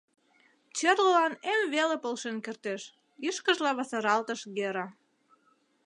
«Черлылан 0.77 1.33
эм 1.53 1.61
веле 1.75 1.95
полшен 2.03 2.37
кертеш»,— 2.45 2.81
ӱшкыжла 3.27 3.71
васаралтыш 3.77 4.41
Гера. 4.55 4.87